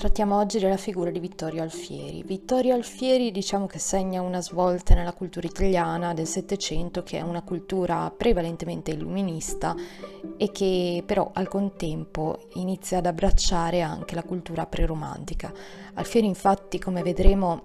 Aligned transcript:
Trattiamo 0.00 0.38
oggi 0.38 0.58
della 0.58 0.78
figura 0.78 1.10
di 1.10 1.20
Vittorio 1.20 1.60
Alfieri. 1.60 2.22
Vittorio 2.22 2.72
Alfieri 2.72 3.30
diciamo 3.30 3.66
che 3.66 3.78
segna 3.78 4.22
una 4.22 4.40
svolta 4.40 4.94
nella 4.94 5.12
cultura 5.12 5.46
italiana 5.46 6.14
del 6.14 6.26
Settecento 6.26 7.02
che 7.02 7.18
è 7.18 7.20
una 7.20 7.42
cultura 7.42 8.10
prevalentemente 8.10 8.92
illuminista 8.92 9.76
e 10.38 10.50
che 10.52 11.02
però 11.04 11.30
al 11.34 11.48
contempo 11.48 12.46
inizia 12.54 12.96
ad 12.96 13.04
abbracciare 13.04 13.82
anche 13.82 14.14
la 14.14 14.22
cultura 14.22 14.64
preromantica. 14.64 15.52
Alfieri 15.92 16.26
infatti 16.26 16.78
come 16.78 17.02
vedremo 17.02 17.64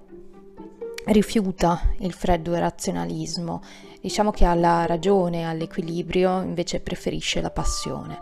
rifiuta 1.05 1.93
il 1.99 2.11
freddo 2.11 2.53
razionalismo, 2.53 3.61
diciamo 4.01 4.31
che 4.31 4.43
alla 4.43 4.85
ragione, 4.85 5.47
all'equilibrio 5.47 6.41
invece 6.41 6.81
preferisce 6.81 7.39
la 7.39 7.51
passione. 7.51 8.19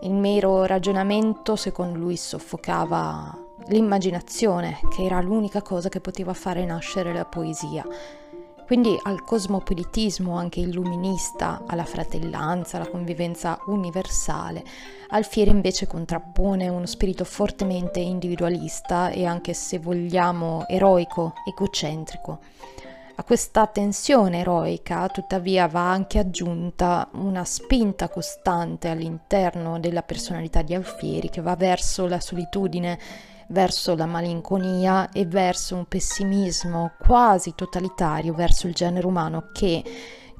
Il 0.00 0.14
mero 0.14 0.64
ragionamento 0.64 1.54
secondo 1.54 1.96
lui 1.96 2.16
soffocava 2.16 3.50
l'immaginazione, 3.68 4.78
che 4.90 5.04
era 5.04 5.20
l'unica 5.20 5.62
cosa 5.62 5.88
che 5.88 6.00
poteva 6.00 6.34
fare 6.34 6.64
nascere 6.64 7.12
la 7.12 7.24
poesia. 7.24 7.84
Quindi 8.66 8.98
al 9.02 9.22
cosmopolitismo 9.22 10.36
anche 10.36 10.60
illuminista, 10.60 11.62
alla 11.66 11.84
fratellanza, 11.84 12.76
alla 12.76 12.88
convivenza 12.88 13.58
universale, 13.66 14.64
Alfieri 15.08 15.50
invece 15.50 15.86
contrappone 15.86 16.68
uno 16.68 16.86
spirito 16.86 17.24
fortemente 17.24 18.00
individualista 18.00 19.10
e 19.10 19.26
anche 19.26 19.52
se 19.52 19.78
vogliamo 19.78 20.66
eroico, 20.68 21.34
egocentrico. 21.46 22.38
A 23.16 23.24
questa 23.24 23.66
tensione 23.66 24.38
eroica 24.38 25.06
tuttavia 25.08 25.68
va 25.68 25.90
anche 25.90 26.18
aggiunta 26.18 27.08
una 27.12 27.44
spinta 27.44 28.08
costante 28.08 28.88
all'interno 28.88 29.78
della 29.78 30.02
personalità 30.02 30.62
di 30.62 30.72
Alfieri 30.72 31.28
che 31.28 31.42
va 31.42 31.54
verso 31.54 32.06
la 32.06 32.20
solitudine 32.20 32.98
verso 33.48 33.94
la 33.94 34.06
malinconia 34.06 35.10
e 35.10 35.26
verso 35.26 35.76
un 35.76 35.86
pessimismo 35.86 36.92
quasi 36.98 37.54
totalitario 37.54 38.34
verso 38.34 38.66
il 38.66 38.74
genere 38.74 39.06
umano 39.06 39.50
che 39.52 39.82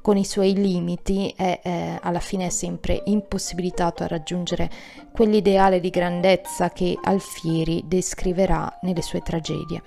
con 0.03 0.17
i 0.17 0.25
suoi 0.25 0.53
limiti 0.53 1.33
è 1.35 1.61
eh, 1.63 1.97
alla 2.01 2.19
fine 2.19 2.49
sempre 2.49 3.01
impossibilitato 3.05 4.03
a 4.03 4.07
raggiungere 4.07 4.69
quell'ideale 5.13 5.79
di 5.79 5.89
grandezza 5.89 6.71
che 6.71 6.97
Alfieri 7.01 7.85
descriverà 7.87 8.79
nelle 8.81 9.01
sue 9.01 9.21
tragedie. 9.21 9.81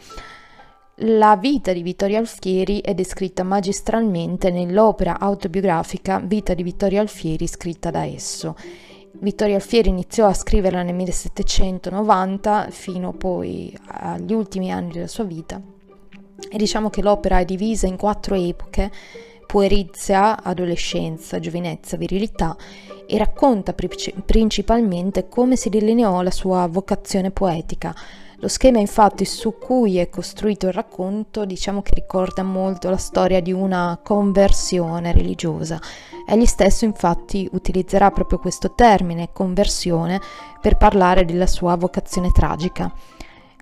La 1.01 1.37
vita 1.37 1.75
di 1.75 1.83
Vittorio 1.83 2.17
Alfieri 2.17 2.81
è 2.81 2.95
descritta 2.95 3.43
magistralmente 3.43 4.51
nell'opera 4.51 5.19
autobiografica 5.21 6.19
Vita 6.21 6.55
di 6.55 6.63
Vittorio 6.63 7.03
Alfieri 7.03 7.47
scritta 7.47 7.91
da 7.91 8.07
esso 8.07 8.57
Vittorio 9.19 9.55
Alfieri 9.55 9.89
iniziò 9.89 10.27
a 10.27 10.35
scriverla 10.35 10.83
nel 10.83 10.95
1790 10.95 12.69
fino 12.71 13.13
poi 13.13 13.77
agli 13.87 14.33
ultimi 14.33 14.71
anni 14.71 14.93
della 14.93 15.07
sua 15.07 15.25
vita 15.25 15.61
e 16.51 16.57
diciamo 16.59 16.91
che 16.91 17.03
l'opera 17.03 17.39
è 17.39 17.45
divisa 17.45 17.87
in 17.87 17.97
quattro 17.97 18.35
epoche, 18.35 18.91
puerizia, 19.47 20.43
adolescenza, 20.43 21.41
giovinezza, 21.41 21.97
virilità 21.97 22.57
e 23.07 23.17
racconta 23.17 23.75
principalmente 24.25 25.29
come 25.29 25.57
si 25.57 25.71
delineò 25.71 26.21
la 26.23 26.31
sua 26.31 26.67
vocazione 26.67 27.31
poetica. 27.31 27.95
Lo 28.41 28.49
schema 28.49 28.79
infatti 28.79 29.25
su 29.25 29.59
cui 29.59 29.99
è 29.99 30.09
costruito 30.09 30.67
il 30.67 30.73
racconto 30.73 31.45
diciamo 31.45 31.83
che 31.83 31.95
ricorda 31.95 32.43
molto 32.43 32.91
la 32.91 32.99
storia 32.99 33.41
di 33.41 33.51
una 33.51 33.99
conversione 34.03 35.13
religiosa 35.13 35.81
Egli 36.29 36.45
stesso 36.45 36.85
infatti 36.85 37.49
utilizzerà 37.53 38.11
proprio 38.11 38.41
questo 38.41 38.73
termine, 38.75 39.29
conversione, 39.33 40.21
per 40.61 40.77
parlare 40.77 41.25
della 41.25 41.47
sua 41.47 41.77
vocazione 41.77 42.33
tragica. 42.33 42.93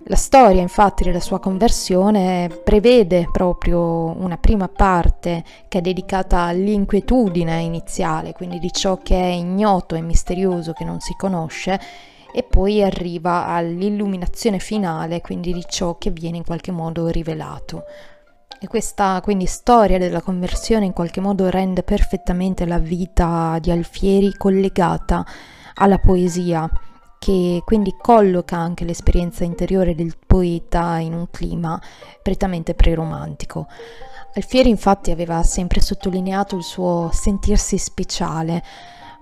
La 0.07 0.17
storia 0.17 0.63
infatti 0.63 1.05
della 1.05 1.21
sua 1.21 1.41
conversione 1.41 2.49
prevede 2.65 3.29
proprio 3.31 4.19
una 4.19 4.39
prima 4.39 4.69
parte 4.69 5.45
che 5.69 5.79
è 5.79 5.81
dedicata 5.83 6.41
all'inquietudine 6.41 7.61
iniziale, 7.61 8.33
quindi 8.33 8.59
di 8.59 8.73
ciò 8.73 8.97
che 8.97 9.15
è 9.15 9.33
ignoto 9.33 9.95
e 9.95 10.01
misterioso 10.01 10.73
che 10.73 10.85
non 10.85 11.01
si 11.01 11.15
conosce, 11.19 11.79
e 12.37 12.43
poi 12.43 12.83
arriva 12.83 13.47
all'illuminazione 13.47 14.59
finale, 14.59 15.21
quindi 15.21 15.53
di 15.53 15.65
ciò 15.69 15.97
che 15.99 16.11
viene 16.11 16.39
in 16.39 16.45
qualche 16.45 16.73
modo 16.73 17.07
rivelato. 17.07 17.85
E 18.59 18.67
questa 18.67 19.21
quindi 19.23 19.47
storia 19.47 19.99
della 19.99 20.21
conversione 20.21 20.85
in 20.85 20.93
qualche 20.93 21.21
modo 21.21 21.49
rende 21.49 21.85
perfettamente 21.85 22.67
la 22.67 22.79
vita 22.79 23.59
di 23.61 23.71
Alfieri 23.71 24.33
collegata 24.33 25.25
alla 25.75 25.99
poesia, 25.99 26.69
che 27.21 27.63
quindi 27.65 27.95
colloca 28.01 28.57
anche 28.57 28.85
l'esperienza 28.85 29.45
interiore 29.45 29.95
del 29.95 30.17
poeta 30.27 30.99
in 30.99 31.15
un 31.15 31.31
clima 31.31 31.81
prettamente 32.21 32.75
preromantico. 32.75 33.69
Alfieri 34.35 34.71
infatti 34.71 35.13
aveva 35.13 35.45
sempre 35.45 35.81
sottolineato 35.81 36.57
il 36.57 36.65
suo 36.65 37.11
sentirsi 37.13 37.79
speciale, 37.79 38.61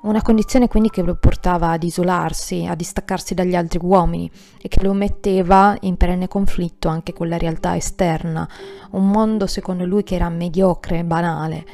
una 0.03 0.23
condizione 0.23 0.69
quindi 0.69 0.91
che 0.91 1.03
lo 1.03 1.15
portava 1.15 1.71
ad 1.71 1.83
isolarsi, 1.83 2.67
a 2.67 2.75
distaccarsi 2.75 3.35
dagli 3.35 3.55
altri 3.55 3.79
uomini 3.83 4.31
e 4.61 4.69
che 4.69 4.83
lo 4.83 4.93
metteva 4.93 5.77
in 5.83 5.97
perenne 5.97 6.29
conflitto 6.29 6.89
anche 6.89 7.13
con 7.13 7.29
la 7.29 7.39
realtà 7.39 7.77
esterna, 7.77 8.49
un 8.91 9.09
mondo 9.09 9.47
secondo 9.47 9.85
lui 9.85 10.03
che 10.03 10.17
era 10.17 10.29
mediocre, 10.29 11.05
banale, 11.05 11.65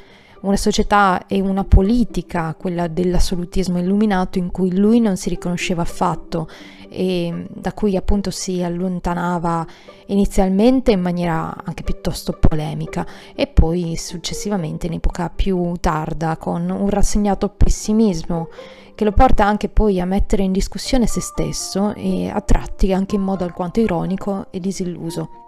una 0.42 0.56
società 0.56 1.26
e 1.26 1.40
una 1.40 1.64
politica, 1.64 2.54
quella 2.58 2.86
dell'assolutismo 2.86 3.78
illuminato, 3.78 4.38
in 4.38 4.50
cui 4.50 4.76
lui 4.76 5.00
non 5.00 5.16
si 5.16 5.28
riconosceva 5.28 5.82
affatto 5.82 6.48
e 6.90 7.46
da 7.50 7.72
cui 7.72 7.96
appunto 7.96 8.30
si 8.30 8.62
allontanava 8.62 9.66
inizialmente 10.06 10.92
in 10.92 11.00
maniera 11.00 11.54
anche 11.62 11.82
piuttosto 11.82 12.32
polemica 12.32 13.06
e 13.34 13.46
poi 13.46 13.96
successivamente 13.96 14.86
in 14.86 14.94
epoca 14.94 15.28
più 15.28 15.74
tarda 15.80 16.36
con 16.38 16.70
un 16.70 16.88
rassegnato 16.88 17.50
pessimismo 17.50 18.48
che 18.94 19.04
lo 19.04 19.12
porta 19.12 19.44
anche 19.44 19.68
poi 19.68 20.00
a 20.00 20.06
mettere 20.06 20.42
in 20.42 20.52
discussione 20.52 21.06
se 21.06 21.20
stesso 21.20 21.94
e 21.94 22.28
a 22.28 22.40
tratti 22.40 22.92
anche 22.92 23.14
in 23.16 23.22
modo 23.22 23.44
alquanto 23.44 23.80
ironico 23.80 24.46
e 24.50 24.58
disilluso. 24.58 25.47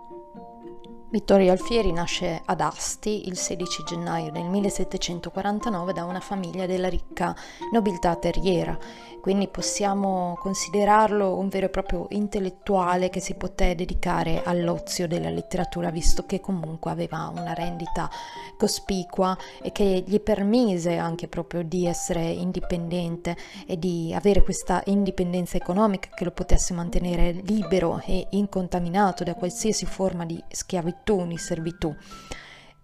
Vittorio 1.10 1.50
Alfieri 1.50 1.90
nasce 1.90 2.40
ad 2.44 2.60
Asti 2.60 3.26
il 3.26 3.36
16 3.36 3.82
gennaio 3.82 4.30
del 4.30 4.44
1749 4.44 5.92
da 5.92 6.04
una 6.04 6.20
famiglia 6.20 6.66
della 6.66 6.88
ricca 6.88 7.34
nobiltà 7.72 8.14
terriera 8.14 8.78
quindi 9.20 9.48
possiamo 9.48 10.36
considerarlo 10.40 11.36
un 11.36 11.48
vero 11.48 11.66
e 11.66 11.68
proprio 11.70 12.06
intellettuale 12.10 13.10
che 13.10 13.20
si 13.20 13.34
poté 13.34 13.74
dedicare 13.74 14.42
all'ozio 14.44 15.06
della 15.06 15.30
letteratura, 15.30 15.90
visto 15.90 16.24
che 16.26 16.40
comunque 16.40 16.90
aveva 16.90 17.30
una 17.34 17.52
rendita 17.52 18.10
cospicua 18.56 19.36
e 19.62 19.72
che 19.72 20.04
gli 20.06 20.20
permise 20.20 20.96
anche 20.96 21.28
proprio 21.28 21.62
di 21.62 21.86
essere 21.86 22.22
indipendente 22.22 23.36
e 23.66 23.78
di 23.78 24.12
avere 24.14 24.42
questa 24.42 24.82
indipendenza 24.86 25.56
economica 25.56 26.10
che 26.14 26.24
lo 26.24 26.30
potesse 26.30 26.74
mantenere 26.74 27.32
libero 27.32 28.00
e 28.04 28.26
incontaminato 28.30 29.24
da 29.24 29.34
qualsiasi 29.34 29.86
forma 29.86 30.24
di 30.24 30.42
schiavitù, 30.48 31.26
di 31.26 31.38
servitù. 31.38 31.94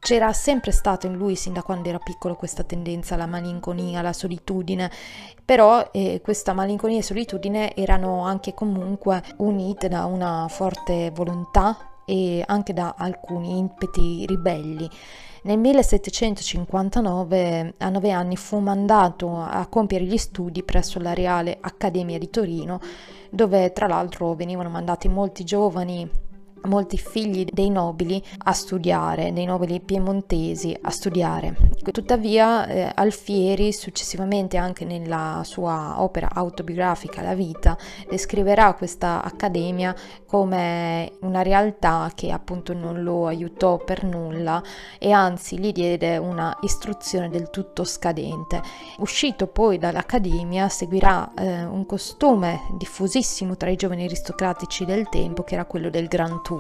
C'era 0.07 0.33
sempre 0.33 0.71
stato 0.71 1.09
in 1.09 1.17
lui, 1.17 1.35
sin 1.35 1.53
da 1.53 1.65
quando 1.65 1.89
era 1.89 1.99
piccolo, 1.99 2.37
questa 2.37 2.63
tendenza 2.63 3.15
alla 3.15 3.27
malinconia, 3.27 3.99
alla 3.99 4.13
solitudine, 4.13 4.89
però 5.45 5.91
eh, 5.91 6.21
questa 6.23 6.53
malinconia 6.53 7.01
e 7.01 7.03
solitudine 7.03 7.75
erano 7.75 8.23
anche 8.23 8.55
comunque 8.55 9.21
unite 9.39 9.89
da 9.89 10.05
una 10.05 10.47
forte 10.49 11.11
volontà 11.13 11.77
e 12.05 12.41
anche 12.47 12.73
da 12.73 12.95
alcuni 12.97 13.59
impeti 13.59 14.25
ribelli. 14.27 14.89
Nel 15.43 15.59
1759, 15.59 17.75
a 17.77 17.89
nove 17.89 18.13
anni, 18.13 18.37
fu 18.37 18.61
mandato 18.61 19.37
a 19.37 19.67
compiere 19.67 20.05
gli 20.05 20.19
studi 20.19 20.63
presso 20.63 21.01
la 21.01 21.15
Reale 21.15 21.59
Accademia 21.61 22.19
di 22.19 22.31
Torino, 22.31 22.79
dove 23.29 23.73
tra 23.73 23.89
l'altro 23.89 24.35
venivano 24.35 24.69
mandati 24.69 25.09
molti 25.09 25.43
giovani 25.43 26.09
molti 26.67 26.99
figli 26.99 27.47
dei 27.51 27.71
nobili 27.71 28.23
a 28.39 28.53
studiare, 28.53 29.33
dei 29.33 29.45
nobili 29.45 29.81
piemontesi 29.81 30.77
a 30.81 30.91
studiare. 30.91 31.57
Tuttavia 31.91 32.67
eh, 32.67 32.93
Alfieri 32.95 33.73
successivamente 33.73 34.57
anche 34.57 34.85
nella 34.85 35.43
sua 35.45 36.03
opera 36.03 36.29
autobiografica 36.33 37.23
La 37.23 37.35
vita 37.35 37.77
descriverà 38.09 38.75
questa 38.75 39.23
accademia 39.23 39.95
come 40.27 41.13
una 41.21 41.43
realtà 41.43 42.11
che 42.15 42.33
appunto 42.33 42.73
non 42.73 43.03
lo 43.03 43.27
aiutò 43.27 43.79
per 43.79 44.03
nulla 44.05 44.63
e 44.99 45.13
anzi 45.13 45.59
gli 45.59 45.73
diede 45.73 46.17
una 46.17 46.57
istruzione 46.63 47.29
del 47.29 47.51
tutto 47.51 47.85
scadente. 47.85 48.61
Uscito 48.99 49.47
poi 49.47 49.79
dall'accademia 49.79 50.69
seguirà 50.69 51.33
eh, 51.35 51.65
un 51.65 51.87
costume 51.87 52.63
diffusissimo 52.77 53.57
tra 53.57 53.71
i 53.71 53.77
giovani 53.77 54.05
aristocratici 54.05 54.85
del 54.85 55.09
tempo 55.09 55.45
che 55.45 55.55
era 55.55 55.65
quello 55.65 55.89
del 55.89 56.09
Grand 56.09 56.43
Tour 56.43 56.56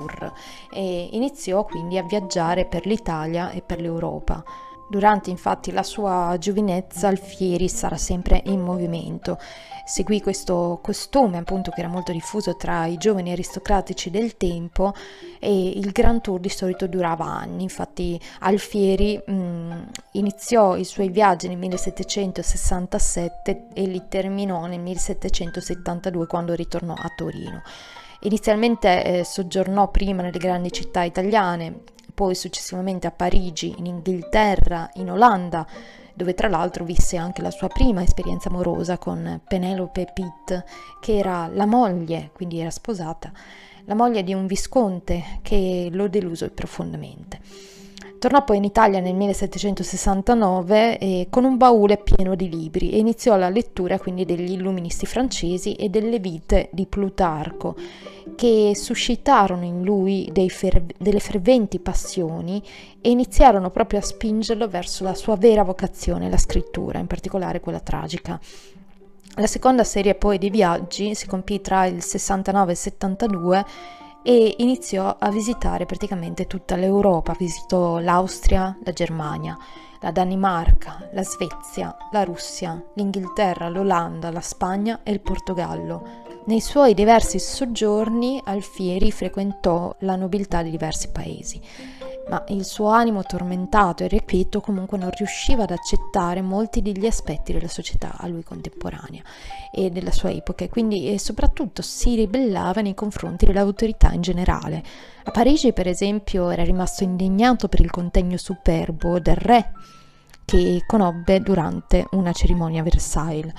e 0.71 1.09
iniziò 1.13 1.65
quindi 1.65 1.99
a 1.99 2.03
viaggiare 2.03 2.67
per 2.67 2.87
l'Italia 2.87 3.51
e 3.51 3.63
per 3.63 3.81
l'Europa. 3.81 4.45
Durante 4.89 5.31
infatti 5.31 5.73
la 5.73 5.83
sua 5.83 6.37
giovinezza 6.39 7.09
Alfieri 7.09 7.69
sarà 7.69 7.97
sempre 7.97 8.41
in 8.47 8.61
movimento. 8.61 9.37
Seguì 9.85 10.21
questo 10.21 10.79
costume 10.83 11.39
appunto 11.39 11.73
che 11.73 11.81
era 11.81 11.89
molto 11.89 12.13
diffuso 12.13 12.57
tra 12.57 12.87
i 12.87 12.97
giovani 12.97 13.33
aristocratici 13.33 14.11
del 14.11 14.37
tempo 14.37 14.95
e 15.41 15.69
il 15.69 15.91
Grand 15.91 16.21
Tour 16.21 16.39
di 16.39 16.49
solito 16.49 16.87
durava 16.87 17.25
anni. 17.25 17.65
Infatti 17.65 18.21
Alfieri 18.41 19.21
mh, 19.25 19.33
mm, 19.33 19.83
iniziò 20.13 20.77
i 20.77 20.85
suoi 20.85 21.09
viaggi 21.09 21.49
nel 21.49 21.59
1767 21.59 23.67
e 23.75 23.87
li 23.87 24.03
terminò 24.09 24.67
nel 24.67 24.81
1772 24.81 26.27
quando 26.27 26.55
ritornò 26.55 26.95
a 26.95 27.11
Torino. 27.15 27.63
Inizialmente 28.21 29.05
eh, 29.05 29.25
soggiornò 29.25 29.91
prima 29.91 30.23
nelle 30.23 30.39
grandi 30.39 30.73
città 30.73 31.03
italiane, 31.03 31.81
poi 32.15 32.35
successivamente 32.35 33.07
a 33.07 33.11
Parigi, 33.11 33.75
in 33.77 33.87
Inghilterra, 33.87 34.91
in 34.95 35.11
Olanda, 35.11 35.67
dove 36.15 36.33
tra 36.33 36.49
l'altro 36.49 36.85
visse 36.85 37.19
anche 37.19 37.43
la 37.43 37.51
sua 37.51 37.69
prima 37.69 38.03
esperienza 38.03 38.49
amorosa 38.49 38.97
con 38.97 39.41
Penelope 39.47 40.11
Pitt, 40.15 40.65
che 40.99 41.19
era 41.19 41.47
la 41.53 41.67
moglie, 41.67 42.31
quindi 42.33 42.59
era 42.59 42.71
sposata, 42.71 43.31
la 43.85 43.95
moglie 43.95 44.25
di 44.25 44.33
un 44.33 44.47
visconte 44.47 45.41
che 45.43 45.91
lo 45.93 46.09
deluso 46.09 46.51
profondamente. 46.51 47.39
Tornò 48.19 48.45
poi 48.45 48.57
in 48.57 48.65
Italia 48.65 49.01
nel 49.01 49.15
1769 49.15 50.99
eh, 50.99 51.27
con 51.29 51.45
un 51.45 51.59
baule 51.59 51.99
pieno 51.99 52.35
di 52.35 52.49
libri 52.49 52.91
e 52.91 52.99
iniziò 52.99 53.37
la 53.37 53.51
lettura 53.51 53.99
quindi 53.99 54.25
degli 54.25 54.53
illuministi 54.53 55.05
francesi 55.05 55.75
e 55.75 55.91
delle 55.91 56.19
vite 56.19 56.71
di 56.73 56.87
Plutarco, 56.87 57.77
che 58.35 58.73
suscitarono 58.75 59.65
in 59.65 59.83
lui 59.83 60.33
fer- 60.49 60.95
delle 60.99 61.21
ferventi 61.21 61.79
passioni 61.79 62.63
e 63.03 63.11
iniziarono 63.11 63.71
proprio 63.71 63.99
a 63.99 64.03
spingerlo 64.03 64.67
verso 64.67 65.05
la 65.05 65.15
sua 65.15 65.37
vera 65.37 65.63
vocazione, 65.63 66.31
la 66.31 66.39
scrittura, 66.39 66.99
in 66.99 67.07
particolare 67.07 67.61
quella 67.61 67.81
tragica. 67.81 68.41
La 69.35 69.47
seconda 69.47 69.85
serie 69.85 70.15
poi 70.15 70.39
di 70.39 70.49
viaggi 70.49 71.15
si 71.15 71.27
compì 71.27 71.61
tra 71.61 71.85
il 71.85 72.03
69 72.03 72.71
e 72.71 72.73
il 72.73 72.79
72 72.79 73.65
e 74.29 74.57
iniziò 74.59 75.19
a 75.21 75.31
visitare 75.31 75.87
praticamente 75.87 76.49
tutta 76.49 76.75
l'Europa, 76.75 77.37
visitò 77.39 78.01
l'Austria, 78.01 78.77
la 78.83 78.93
Germania, 78.93 79.57
la 80.01 80.11
Danimarca, 80.11 81.11
la 81.13 81.23
Svezia, 81.23 81.97
la 82.11 82.25
Russia, 82.25 82.83
l'Inghilterra, 82.95 83.69
l'Olanda, 83.69 84.33
la 84.33 84.41
Spagna 84.41 84.99
e 85.05 85.13
il 85.13 85.21
Portogallo. 85.21 86.25
Nei 86.47 86.61
suoi 86.61 86.93
diversi 86.93 87.39
soggiorni 87.39 88.41
Alfieri 88.43 89.13
frequentò 89.13 89.95
la 90.01 90.17
nobiltà 90.17 90.63
di 90.63 90.71
diversi 90.71 91.09
paesi 91.13 91.61
ma 92.29 92.45
il 92.49 92.65
suo 92.65 92.89
animo 92.89 93.23
tormentato 93.23 94.03
e 94.03 94.07
irrequieto 94.07 94.61
comunque 94.61 94.99
non 94.99 95.11
riusciva 95.11 95.63
ad 95.63 95.71
accettare 95.71 96.43
molti 96.43 96.83
degli 96.83 97.07
aspetti 97.07 97.53
della 97.53 97.69
società 97.69 98.17
a 98.17 98.27
lui 98.27 98.43
contemporanea 98.43 99.23
e 99.73 99.91
della 99.91 100.11
sua 100.11 100.31
epoca 100.31 100.65
e 100.65 100.69
quindi 100.69 101.13
e 101.13 101.19
soprattutto 101.19 101.83
si 101.83 102.17
ribellava 102.17 102.81
nei 102.81 102.95
confronti 102.95 103.47
dell'autorità 103.47 104.13
in 104.13 104.23
generale. 104.23 104.83
A 105.25 105.31
Parigi, 105.31 105.73
per 105.73 105.87
esempio, 105.87 106.51
era 106.51 106.65
rimasto 106.65 107.05
indignato 107.05 107.69
per 107.69 107.81
il 107.81 107.91
contegno 107.91 108.37
superbo 108.37 109.21
del 109.21 109.37
re 109.37 109.73
che 110.45 110.83
conobbe 110.87 111.41
durante 111.41 112.07
una 112.13 112.33
cerimonia 112.33 112.81
a 112.81 112.85
Versailles 112.85 113.53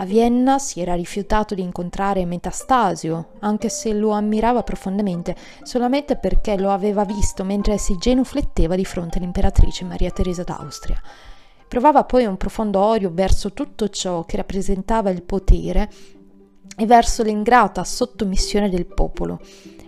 a 0.00 0.04
Vienna 0.06 0.58
si 0.58 0.80
era 0.80 0.94
rifiutato 0.94 1.54
di 1.54 1.60
incontrare 1.60 2.24
Metastasio, 2.24 3.32
anche 3.40 3.68
se 3.68 3.92
lo 3.92 4.12
ammirava 4.12 4.62
profondamente, 4.62 5.36
solamente 5.62 6.16
perché 6.16 6.56
lo 6.56 6.70
aveva 6.70 7.04
visto 7.04 7.44
mentre 7.44 7.76
si 7.76 7.98
genufletteva 7.98 8.76
di 8.76 8.84
fronte 8.86 9.18
all'imperatrice 9.18 9.84
Maria 9.84 10.10
Teresa 10.10 10.42
d'Austria. 10.42 10.98
Provava 11.68 12.04
poi 12.04 12.24
un 12.24 12.38
profondo 12.38 12.80
odio 12.80 13.10
verso 13.12 13.52
tutto 13.52 13.90
ciò 13.90 14.24
che 14.24 14.38
rappresentava 14.38 15.10
il 15.10 15.22
potere 15.22 15.90
e 16.78 16.86
verso 16.86 17.22
l'ingrata 17.22 17.84
sottomissione 17.84 18.70
del 18.70 18.86
popolo. 18.86 19.38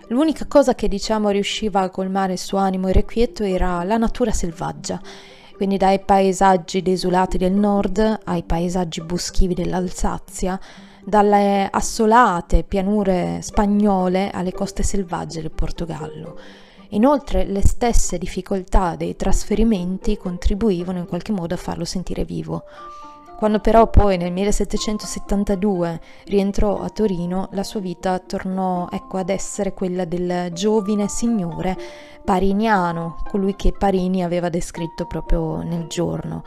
L'unica 0.09 0.45
cosa 0.45 0.75
che 0.75 0.87
diciamo 0.87 1.29
riusciva 1.29 1.81
a 1.81 1.89
colmare 1.89 2.33
il 2.33 2.39
suo 2.39 2.59
animo 2.59 2.87
irrequieto 2.87 3.43
era 3.43 3.83
la 3.83 3.97
natura 3.97 4.31
selvaggia 4.31 5.01
quindi 5.63 5.79
dai 5.79 6.01
paesaggi 6.01 6.81
desolati 6.81 7.37
del 7.37 7.53
nord 7.53 8.19
ai 8.25 8.43
paesaggi 8.43 8.99
boschivi 8.99 9.53
dell'Alsazia, 9.53 10.59
dalle 11.05 11.69
assolate 11.71 12.65
pianure 12.65 13.39
spagnole 13.41 14.29
alle 14.29 14.51
coste 14.51 14.83
selvagge 14.83 15.39
del 15.39 15.51
Portogallo. 15.51 16.37
Inoltre 16.89 17.45
le 17.45 17.65
stesse 17.65 18.17
difficoltà 18.17 18.97
dei 18.97 19.15
trasferimenti 19.15 20.17
contribuivano 20.17 20.97
in 20.97 21.07
qualche 21.07 21.31
modo 21.31 21.53
a 21.53 21.57
farlo 21.57 21.85
sentire 21.85 22.25
vivo. 22.25 22.63
Quando 23.43 23.59
però 23.59 23.89
poi 23.89 24.15
nel 24.15 24.31
1772 24.31 25.99
rientrò 26.27 26.79
a 26.79 26.87
Torino, 26.87 27.49
la 27.51 27.63
sua 27.63 27.81
vita 27.81 28.17
tornò 28.19 28.87
ecco, 28.89 29.17
ad 29.17 29.27
essere 29.27 29.73
quella 29.73 30.05
del 30.05 30.53
giovine 30.53 31.09
signore 31.09 31.77
pariniano, 32.23 33.17
colui 33.29 33.57
che 33.57 33.73
Parini 33.77 34.23
aveva 34.23 34.47
descritto 34.47 35.05
proprio 35.07 35.61
nel 35.61 35.87
giorno. 35.87 36.43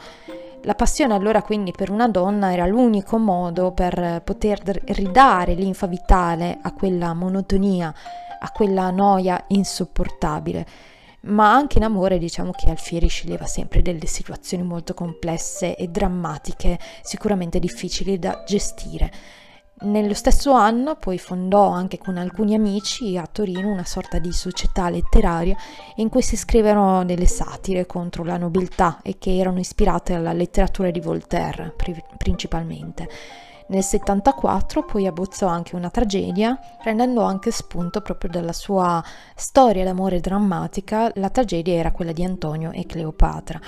La 0.63 0.75
passione 0.75 1.13
allora 1.13 1.43
quindi 1.43 1.71
per 1.71 1.91
una 1.91 2.09
donna 2.09 2.51
era 2.55 2.65
l'unico 2.65 3.19
modo 3.19 3.73
per 3.73 4.23
poter 4.25 4.59
ridare 4.87 5.53
linfa 5.53 5.87
vitale 5.87 6.61
a 6.63 6.73
quella 6.73 7.13
monotonia, 7.13 7.93
a 8.41 8.51
quella 8.53 8.89
noia 8.91 9.45
insopportabile 9.49 10.95
ma 11.27 11.53
anche 11.53 11.79
in 11.79 11.85
amore 11.85 12.19
diciamo 12.19 12.51
che 12.53 12.71
Alfieri 12.71 13.09
sceglieva 13.09 13.47
sempre 13.47 13.83
delle 13.83 14.07
situazioni 14.07 14.63
molto 14.63 14.95
complesse 14.95 15.77
e 15.77 15.89
drammatiche, 15.89 16.79
sicuramente 17.03 17.59
difficili 17.59 18.19
da 18.19 18.43
gestire. 18.47 19.11
Nello 19.79 20.15
stesso 20.15 20.53
anno 20.53 20.97
poi 20.97 21.19
fondò 21.19 21.69
anche 21.69 21.99
con 21.99 22.17
alcuni 22.17 22.55
amici 22.55 23.19
a 23.19 23.29
Torino 23.31 23.71
una 23.71 23.85
sorta 23.85 24.19
di 24.19 24.33
società 24.33 24.89
letteraria 24.89 25.55
in 25.97 26.09
cui 26.09 26.23
si 26.23 26.35
scrivevano 26.35 27.05
delle 27.05 27.27
satire 27.27 27.85
contro 27.85 28.25
la 28.25 28.39
nobiltà 28.39 29.01
e 29.03 29.19
che 29.19 29.37
erano 29.37 29.59
ispirate 29.59 30.15
alla 30.15 30.33
letteratura 30.33 30.91
di 30.91 31.01
Voltaire 31.01 31.75
principalmente. 32.17 33.07
Nel 33.69 33.83
74 33.83 34.85
poi 34.85 35.07
abbozzò 35.07 35.49
anche 35.49 35.75
una 35.75 35.91
tragedia, 35.91 36.57
prendendo 36.81 37.23
anche 37.23 37.51
spunto 37.51 38.01
proprio 38.01 38.31
dalla 38.31 38.53
sua 38.53 39.03
storia 39.35 39.83
d'amore 39.83 40.21
drammatica. 40.21 41.11
La 41.17 41.31
tragedia 41.31 41.75
era 41.75 41.91
quella 41.91 42.13
di 42.13 42.23
Antonio 42.23 42.71
e 42.71 42.87
Cleopatra, 42.87 43.61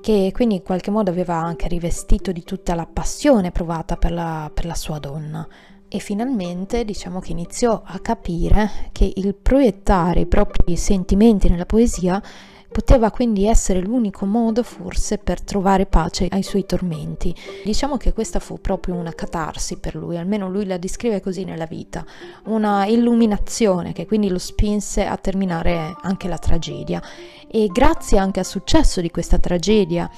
che 0.00 0.30
quindi 0.32 0.54
in 0.56 0.62
qualche 0.62 0.90
modo 0.90 1.10
aveva 1.10 1.34
anche 1.34 1.68
rivestito 1.68 2.32
di 2.32 2.44
tutta 2.44 2.74
la 2.74 2.86
passione 2.86 3.50
provata 3.50 3.96
per 3.96 4.12
la, 4.12 4.50
per 4.52 4.64
la 4.64 4.74
sua 4.74 4.98
donna 4.98 5.46
e 5.94 5.98
finalmente 5.98 6.86
diciamo 6.86 7.20
che 7.20 7.32
iniziò 7.32 7.82
a 7.84 7.98
capire 7.98 8.88
che 8.92 9.12
il 9.14 9.34
proiettare 9.34 10.20
i 10.20 10.26
propri 10.26 10.74
sentimenti 10.74 11.50
nella 11.50 11.66
poesia 11.66 12.22
Poteva 12.72 13.10
quindi 13.10 13.46
essere 13.46 13.80
l'unico 13.80 14.24
modo 14.24 14.62
forse 14.62 15.18
per 15.18 15.42
trovare 15.42 15.84
pace 15.84 16.28
ai 16.30 16.42
suoi 16.42 16.64
tormenti. 16.64 17.34
Diciamo 17.62 17.98
che 17.98 18.14
questa 18.14 18.40
fu 18.40 18.58
proprio 18.60 18.94
una 18.94 19.12
catarsi 19.12 19.76
per 19.76 19.94
lui, 19.94 20.16
almeno 20.16 20.48
lui 20.48 20.64
la 20.64 20.78
descrive 20.78 21.20
così 21.20 21.44
nella 21.44 21.66
vita, 21.66 22.02
una 22.44 22.86
illuminazione 22.86 23.92
che 23.92 24.06
quindi 24.06 24.30
lo 24.30 24.38
spinse 24.38 25.04
a 25.04 25.18
terminare 25.18 25.94
anche 26.00 26.28
la 26.28 26.38
tragedia. 26.38 27.02
E 27.46 27.66
grazie 27.66 28.16
anche 28.16 28.40
al 28.40 28.46
successo 28.46 29.02
di 29.02 29.10
questa 29.10 29.38
tragedia, 29.38 30.10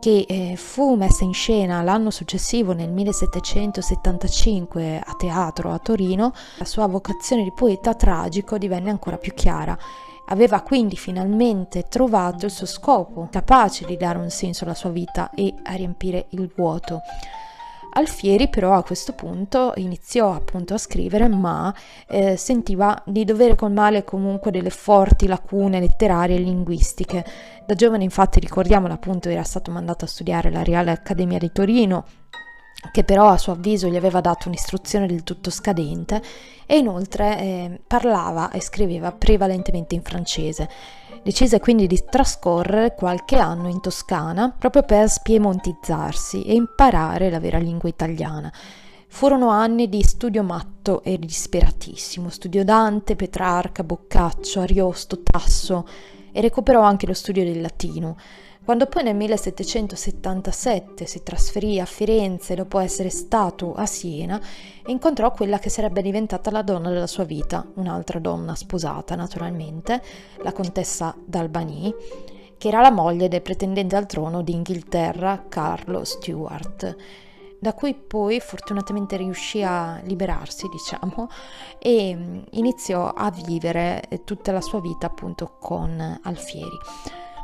che 0.00 0.24
eh, 0.26 0.54
fu 0.56 0.96
messa 0.96 1.22
in 1.24 1.34
scena 1.34 1.82
l'anno 1.82 2.10
successivo 2.10 2.72
nel 2.72 2.90
1775 2.90 5.00
a 5.04 5.14
teatro 5.16 5.70
a 5.70 5.78
Torino, 5.78 6.32
la 6.56 6.64
sua 6.64 6.86
vocazione 6.86 7.44
di 7.44 7.52
poeta 7.52 7.94
tragico 7.94 8.58
divenne 8.58 8.90
ancora 8.90 9.18
più 9.18 9.32
chiara 9.34 9.78
Aveva 10.30 10.62
quindi 10.62 10.96
finalmente 10.96 11.86
trovato 11.88 12.46
il 12.46 12.52
suo 12.52 12.66
scopo, 12.66 13.28
capace 13.30 13.84
di 13.84 13.96
dare 13.96 14.18
un 14.18 14.30
senso 14.30 14.64
alla 14.64 14.74
sua 14.74 14.90
vita 14.90 15.30
e 15.30 15.54
a 15.64 15.74
riempire 15.74 16.26
il 16.30 16.50
vuoto. 16.54 17.00
Alfieri 17.92 18.48
però 18.48 18.74
a 18.74 18.84
questo 18.84 19.12
punto 19.14 19.72
iniziò 19.74 20.32
appunto 20.32 20.74
a 20.74 20.78
scrivere 20.78 21.26
ma 21.26 21.74
eh, 22.06 22.36
sentiva 22.36 23.02
di 23.04 23.24
dover 23.24 23.56
colmare 23.56 24.04
comunque 24.04 24.52
delle 24.52 24.70
forti 24.70 25.26
lacune 25.26 25.80
letterarie 25.80 26.36
e 26.36 26.40
linguistiche. 26.40 27.24
Da 27.66 27.74
giovane 27.74 28.04
infatti 28.04 28.38
ricordiamolo 28.38 28.92
appunto 28.92 29.28
era 29.28 29.42
stato 29.42 29.72
mandato 29.72 30.04
a 30.04 30.08
studiare 30.08 30.48
alla 30.48 30.62
Reale 30.62 30.92
Accademia 30.92 31.38
di 31.38 31.50
Torino 31.50 32.04
che 32.92 33.04
però 33.04 33.28
a 33.28 33.38
suo 33.38 33.52
avviso 33.52 33.88
gli 33.88 33.96
aveva 33.96 34.20
dato 34.20 34.48
un'istruzione 34.48 35.06
del 35.06 35.22
tutto 35.22 35.50
scadente 35.50 36.22
e 36.66 36.78
inoltre 36.78 37.38
eh, 37.38 37.80
parlava 37.86 38.50
e 38.50 38.60
scriveva 38.60 39.12
prevalentemente 39.12 39.94
in 39.94 40.02
francese. 40.02 40.68
Decise 41.22 41.60
quindi 41.60 41.86
di 41.86 42.02
trascorrere 42.08 42.94
qualche 42.94 43.36
anno 43.36 43.68
in 43.68 43.80
Toscana 43.80 44.54
proprio 44.56 44.82
per 44.82 45.08
spiemontizzarsi 45.08 46.42
e 46.42 46.54
imparare 46.54 47.28
la 47.28 47.40
vera 47.40 47.58
lingua 47.58 47.88
italiana. 47.88 48.50
Furono 49.08 49.48
anni 49.48 49.88
di 49.88 50.02
studio 50.02 50.42
matto 50.42 51.02
e 51.02 51.18
disperatissimo, 51.18 52.30
studio 52.30 52.64
Dante, 52.64 53.16
Petrarca, 53.16 53.82
Boccaccio, 53.82 54.60
Ariosto, 54.60 55.22
Tasso 55.22 55.86
e 56.32 56.40
recuperò 56.40 56.80
anche 56.80 57.06
lo 57.06 57.14
studio 57.14 57.42
del 57.44 57.60
latino. 57.60 58.16
Quando 58.70 58.86
poi 58.86 59.02
nel 59.02 59.16
1777 59.16 61.04
si 61.04 61.24
trasferì 61.24 61.80
a 61.80 61.84
Firenze 61.84 62.54
dopo 62.54 62.78
essere 62.78 63.10
stato 63.10 63.74
a 63.74 63.84
Siena, 63.84 64.40
incontrò 64.86 65.32
quella 65.32 65.58
che 65.58 65.68
sarebbe 65.68 66.02
diventata 66.02 66.52
la 66.52 66.62
donna 66.62 66.88
della 66.88 67.08
sua 67.08 67.24
vita, 67.24 67.66
un'altra 67.74 68.20
donna 68.20 68.54
sposata 68.54 69.16
naturalmente, 69.16 70.00
la 70.44 70.52
contessa 70.52 71.12
d'Albany, 71.18 71.92
che 72.56 72.68
era 72.68 72.80
la 72.80 72.92
moglie 72.92 73.26
del 73.26 73.42
pretendente 73.42 73.96
al 73.96 74.06
trono 74.06 74.40
d'Inghilterra 74.40 75.46
Carlo 75.48 76.04
Stuart 76.04 76.96
da 77.58 77.74
cui 77.74 77.94
poi 77.94 78.38
fortunatamente 78.38 79.16
riuscì 79.16 79.64
a 79.64 80.00
liberarsi, 80.04 80.68
diciamo, 80.68 81.28
e 81.78 82.14
mm, 82.14 82.38
iniziò 82.52 83.08
a 83.08 83.32
vivere 83.32 84.02
tutta 84.24 84.52
la 84.52 84.60
sua 84.62 84.80
vita 84.80 85.06
appunto 85.06 85.56
con 85.58 86.20
Alfieri. 86.22 86.78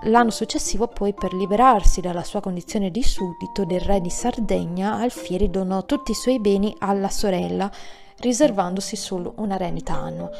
L'anno 0.02 0.30
successivo 0.30 0.86
poi 0.86 1.14
per 1.14 1.32
liberarsi 1.32 2.00
dalla 2.00 2.22
sua 2.22 2.40
condizione 2.40 2.90
di 2.90 3.02
suddito 3.02 3.64
del 3.64 3.80
re 3.80 4.00
di 4.00 4.10
Sardegna, 4.10 4.94
Alfieri 4.96 5.50
donò 5.50 5.84
tutti 5.84 6.10
i 6.10 6.14
suoi 6.14 6.38
beni 6.38 6.74
alla 6.78 7.08
sorella, 7.08 7.70
riservandosi 8.18 8.94
solo 8.94 9.34
una 9.38 9.56
rendita 9.56 9.94
annua. 9.94 10.30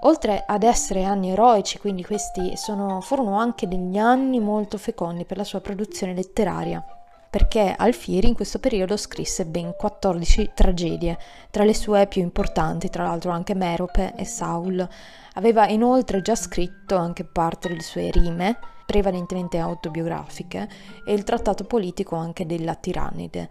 Oltre 0.00 0.44
ad 0.46 0.62
essere 0.62 1.04
anni 1.04 1.30
eroici, 1.30 1.78
quindi 1.78 2.04
questi 2.04 2.56
sono, 2.56 3.00
furono 3.00 3.38
anche 3.38 3.66
degli 3.66 3.96
anni 3.96 4.38
molto 4.38 4.78
fecondi 4.78 5.24
per 5.24 5.38
la 5.38 5.44
sua 5.44 5.60
produzione 5.60 6.14
letteraria 6.14 6.84
perché 7.28 7.74
Alfieri 7.76 8.28
in 8.28 8.34
questo 8.34 8.58
periodo 8.58 8.96
scrisse 8.96 9.44
ben 9.44 9.74
14 9.76 10.52
tragedie, 10.54 11.18
tra 11.50 11.64
le 11.64 11.74
sue 11.74 12.06
più 12.06 12.22
importanti, 12.22 12.88
tra 12.88 13.02
l'altro 13.04 13.30
anche 13.30 13.54
Merope 13.54 14.14
e 14.16 14.24
Saul. 14.24 14.88
Aveva 15.34 15.68
inoltre 15.68 16.22
già 16.22 16.34
scritto 16.34 16.96
anche 16.96 17.24
parte 17.24 17.68
delle 17.68 17.82
sue 17.82 18.10
rime, 18.10 18.58
prevalentemente 18.86 19.58
autobiografiche, 19.58 20.68
e 21.04 21.12
il 21.12 21.24
trattato 21.24 21.64
politico 21.64 22.16
anche 22.16 22.46
della 22.46 22.74
Tirannide. 22.74 23.50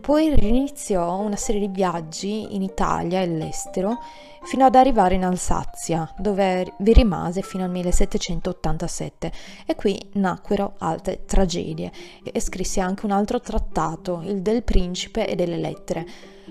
Poi 0.00 0.34
iniziò 0.48 1.18
una 1.18 1.36
serie 1.36 1.60
di 1.60 1.68
viaggi 1.68 2.54
in 2.54 2.62
Italia 2.62 3.20
e 3.20 3.24
all'estero 3.24 3.98
fino 4.42 4.64
ad 4.64 4.74
arrivare 4.74 5.14
in 5.14 5.24
Alsazia, 5.24 6.10
dove 6.16 6.72
vi 6.78 6.92
rimase 6.94 7.42
fino 7.42 7.64
al 7.64 7.70
1787 7.70 9.32
e 9.66 9.74
qui 9.74 10.00
nacquero 10.14 10.74
altre 10.78 11.26
tragedie 11.26 11.92
e 12.22 12.40
scrisse 12.40 12.80
anche 12.80 13.04
un 13.04 13.12
altro 13.12 13.40
trattato, 13.40 14.22
il 14.24 14.40
del 14.40 14.62
principe 14.62 15.28
e 15.28 15.34
delle 15.34 15.58
lettere. 15.58 16.06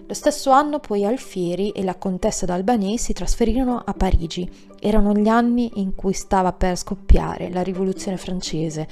Lo 0.10 0.16
stesso 0.16 0.50
anno 0.50 0.80
poi 0.80 1.06
Alfieri 1.06 1.70
e 1.70 1.84
la 1.84 1.94
contessa 1.94 2.48
d'Albany 2.48 2.98
si 2.98 3.14
trasferirono 3.14 3.80
a 3.86 3.94
Parigi. 3.94 4.50
Erano 4.80 5.14
gli 5.14 5.28
anni 5.28 5.70
in 5.76 5.94
cui 5.94 6.14
stava 6.14 6.52
per 6.52 6.76
scoppiare 6.78 7.52
la 7.52 7.62
rivoluzione 7.62 8.18
francese 8.18 8.88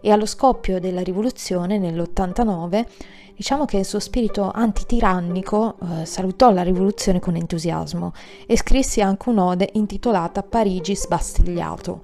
e 0.00 0.10
allo 0.10 0.26
scoppio 0.26 0.80
della 0.80 1.02
rivoluzione 1.02 1.78
nell'89 1.78 2.84
Diciamo 3.36 3.64
che 3.66 3.76
il 3.76 3.84
suo 3.84 4.00
spirito 4.00 4.50
antitirannico 4.50 5.76
eh, 5.78 6.06
salutò 6.06 6.50
la 6.50 6.62
rivoluzione 6.62 7.20
con 7.20 7.36
entusiasmo 7.36 8.12
e 8.46 8.56
scrisse 8.56 9.02
anche 9.02 9.28
un'ode 9.28 9.68
intitolata 9.74 10.42
Parigi 10.42 10.96
sbastigliato. 10.96 12.00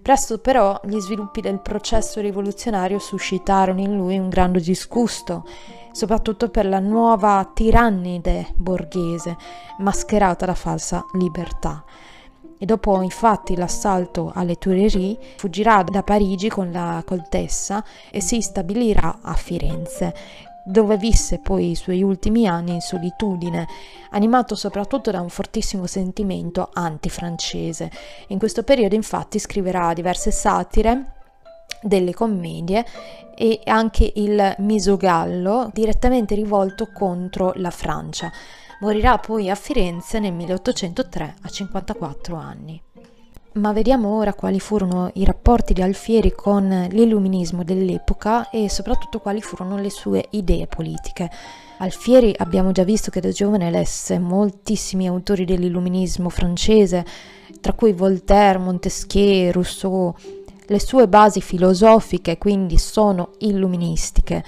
Presto 0.00 0.38
però 0.38 0.80
gli 0.84 1.00
sviluppi 1.00 1.40
del 1.40 1.58
processo 1.58 2.20
rivoluzionario 2.20 3.00
suscitarono 3.00 3.80
in 3.80 3.96
lui 3.96 4.18
un 4.18 4.28
grande 4.28 4.60
disgusto, 4.60 5.44
soprattutto 5.98 6.48
per 6.48 6.64
la 6.64 6.78
nuova 6.78 7.50
tirannide 7.52 8.52
borghese, 8.54 9.36
mascherata 9.78 10.46
da 10.46 10.54
falsa 10.54 11.04
libertà. 11.14 11.82
E 12.56 12.64
dopo 12.64 13.02
infatti 13.02 13.56
l'assalto 13.56 14.30
alle 14.32 14.54
Tuileries 14.54 15.16
fuggirà 15.38 15.82
da 15.82 16.04
Parigi 16.04 16.48
con 16.48 16.70
la 16.70 17.02
contessa 17.04 17.82
e 18.12 18.20
si 18.20 18.40
stabilirà 18.40 19.18
a 19.22 19.34
Firenze, 19.34 20.14
dove 20.64 20.96
visse 20.96 21.40
poi 21.40 21.70
i 21.70 21.74
suoi 21.74 22.04
ultimi 22.04 22.46
anni 22.46 22.74
in 22.74 22.80
solitudine, 22.80 23.66
animato 24.10 24.54
soprattutto 24.54 25.10
da 25.10 25.20
un 25.20 25.28
fortissimo 25.28 25.88
sentimento 25.88 26.70
antifrancese. 26.72 27.90
In 28.28 28.38
questo 28.38 28.62
periodo 28.62 28.94
infatti 28.94 29.40
scriverà 29.40 29.92
diverse 29.94 30.30
satire 30.30 31.17
delle 31.82 32.14
commedie 32.14 32.84
e 33.34 33.60
anche 33.64 34.12
il 34.16 34.54
Misogallo 34.58 35.70
direttamente 35.72 36.34
rivolto 36.34 36.88
contro 36.92 37.52
la 37.56 37.70
Francia. 37.70 38.30
Morirà 38.80 39.18
poi 39.18 39.50
a 39.50 39.54
Firenze 39.54 40.18
nel 40.18 40.32
1803 40.32 41.34
a 41.42 41.48
54 41.48 42.36
anni. 42.36 42.82
Ma 43.52 43.72
vediamo 43.72 44.16
ora 44.16 44.34
quali 44.34 44.60
furono 44.60 45.10
i 45.14 45.24
rapporti 45.24 45.72
di 45.72 45.82
Alfieri 45.82 46.32
con 46.32 46.86
l'illuminismo 46.90 47.64
dell'epoca 47.64 48.50
e 48.50 48.68
soprattutto 48.68 49.18
quali 49.18 49.40
furono 49.40 49.78
le 49.78 49.90
sue 49.90 50.26
idee 50.30 50.68
politiche. 50.68 51.28
Alfieri 51.78 52.32
abbiamo 52.36 52.70
già 52.70 52.84
visto 52.84 53.10
che 53.10 53.20
da 53.20 53.30
giovane 53.30 53.70
lesse 53.70 54.18
moltissimi 54.18 55.08
autori 55.08 55.44
dell'illuminismo 55.44 56.28
francese, 56.28 57.04
tra 57.60 57.72
cui 57.72 57.92
Voltaire, 57.92 58.58
Montesquieu, 58.58 59.50
Rousseau. 59.50 60.14
Le 60.68 60.80
sue 60.80 61.08
basi 61.08 61.40
filosofiche 61.40 62.38
quindi 62.38 62.78
sono 62.78 63.32
illuministiche, 63.38 64.44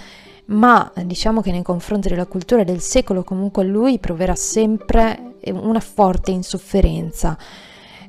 ma 0.47 0.91
diciamo 1.05 1.41
che 1.43 1.51
nei 1.51 1.63
confronti 1.63 2.09
della 2.09 2.27
cultura 2.27 2.65
del 2.65 2.81
secolo 2.81 3.25
comunque 3.25 3.65
lui 3.65 3.99
proverà 3.99 4.35
sempre 4.35 5.35
una 5.53 5.81
forte 5.81 6.31
insofferenza 6.31 7.37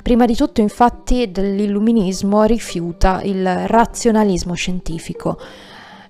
Prima 0.02 0.26
di 0.26 0.36
tutto 0.36 0.62
infatti 0.62 1.30
dell'illuminismo 1.30 2.44
rifiuta 2.44 3.22
il 3.22 3.68
razionalismo 3.68 4.56
scientifico. 4.56 5.38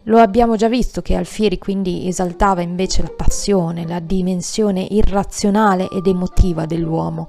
Lo 0.04 0.20
abbiamo 0.20 0.56
già 0.56 0.70
visto 0.70 1.02
che 1.02 1.16
Alfieri 1.16 1.58
quindi 1.58 2.08
esaltava 2.08 2.62
invece 2.62 3.02
la 3.02 3.14
passione, 3.14 3.86
la 3.86 4.00
dimensione 4.00 4.88
irrazionale 4.90 5.90
ed 5.90 6.08
emotiva 6.08 6.66
dell'uomo. 6.66 7.28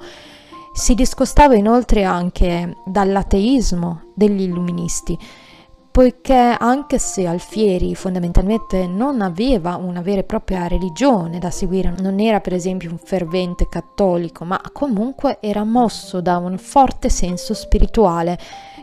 Si 0.74 0.94
discostava 0.94 1.54
inoltre 1.54 2.02
anche 2.02 2.78
dall'ateismo 2.86 4.12
degli 4.14 4.40
illuministi, 4.40 5.18
poiché 5.90 6.56
anche 6.58 6.98
se 6.98 7.26
Alfieri 7.26 7.94
fondamentalmente 7.94 8.86
non 8.86 9.20
aveva 9.20 9.76
una 9.76 10.00
vera 10.00 10.20
e 10.20 10.24
propria 10.24 10.66
religione 10.66 11.38
da 11.38 11.50
seguire, 11.50 11.94
non 12.00 12.18
era 12.18 12.40
per 12.40 12.54
esempio 12.54 12.90
un 12.90 12.96
fervente 12.96 13.68
cattolico, 13.68 14.44
ma 14.46 14.58
comunque 14.72 15.36
era 15.40 15.62
mosso 15.62 16.22
da 16.22 16.38
un 16.38 16.56
forte 16.56 17.10
senso 17.10 17.52
spirituale 17.52 18.38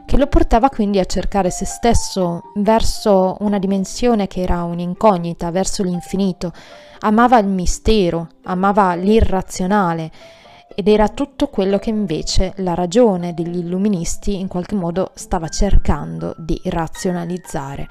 che 0.05 0.15
lo 0.15 0.27
portava 0.27 0.69
quindi 0.69 0.99
a 0.99 1.05
cercare 1.05 1.49
se 1.49 1.65
stesso 1.65 2.51
verso 2.57 3.37
una 3.39 3.57
dimensione 3.57 4.27
che 4.27 4.43
era 4.43 4.61
un'incognita, 4.63 5.49
verso 5.49 5.81
l'infinito. 5.81 6.53
Amava 6.99 7.39
il 7.39 7.47
mistero, 7.47 8.27
amava 8.43 8.93
l'irrazionale 8.93 10.11
ed 10.75 10.87
era 10.87 11.09
tutto 11.09 11.47
quello 11.47 11.77
che 11.77 11.89
invece 11.89 12.53
la 12.57 12.73
ragione 12.73 13.33
degli 13.33 13.57
illuministi 13.57 14.39
in 14.39 14.47
qualche 14.47 14.75
modo 14.75 15.11
stava 15.15 15.47
cercando 15.47 16.35
di 16.37 16.59
razionalizzare. 16.65 17.87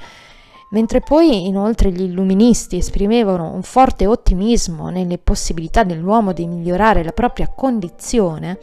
Mentre 0.71 1.01
poi 1.01 1.47
inoltre 1.47 1.91
gli 1.91 2.03
illuministi 2.03 2.77
esprimevano 2.77 3.53
un 3.53 3.63
forte 3.63 4.07
ottimismo 4.07 4.91
nelle 4.91 5.19
possibilità 5.19 5.83
dell'uomo 5.83 6.33
di 6.33 6.47
migliorare 6.47 7.03
la 7.03 7.13
propria 7.13 7.49
condizione, 7.49 8.59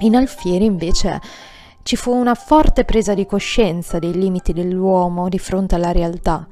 in 0.00 0.16
Alfieri 0.16 0.64
invece 0.64 1.20
ci 1.82 1.96
fu 1.96 2.14
una 2.14 2.34
forte 2.34 2.84
presa 2.84 3.14
di 3.14 3.26
coscienza 3.26 3.98
dei 3.98 4.12
limiti 4.12 4.52
dell'uomo 4.52 5.28
di 5.28 5.38
fronte 5.38 5.74
alla 5.74 5.92
realtà 5.92 6.46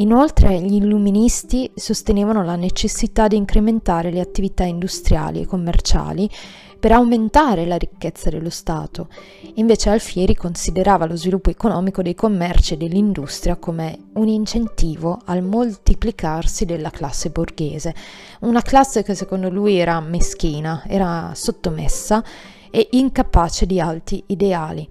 Inoltre 0.00 0.60
gli 0.60 0.74
illuministi 0.74 1.70
sostenevano 1.74 2.44
la 2.44 2.54
necessità 2.54 3.26
di 3.26 3.36
incrementare 3.36 4.12
le 4.12 4.20
attività 4.20 4.62
industriali 4.62 5.40
e 5.40 5.46
commerciali 5.46 6.30
per 6.78 6.92
aumentare 6.92 7.66
la 7.66 7.76
ricchezza 7.76 8.30
dello 8.30 8.50
Stato. 8.50 9.08
Invece 9.54 9.90
Alfieri 9.90 10.36
considerava 10.36 11.06
lo 11.06 11.16
sviluppo 11.16 11.50
economico 11.50 12.02
dei 12.02 12.14
commerci 12.14 12.74
e 12.74 12.76
dell'industria 12.76 13.56
come 13.56 14.10
un 14.12 14.28
incentivo 14.28 15.18
al 15.24 15.42
moltiplicarsi 15.42 16.64
della 16.64 16.90
classe 16.90 17.30
borghese, 17.30 17.92
una 18.40 18.62
classe 18.62 19.02
che 19.02 19.16
secondo 19.16 19.50
lui 19.50 19.78
era 19.78 19.98
meschina, 20.00 20.84
era 20.86 21.32
sottomessa 21.34 22.22
e 22.70 22.86
incapace 22.92 23.66
di 23.66 23.80
alti 23.80 24.22
ideali. 24.26 24.88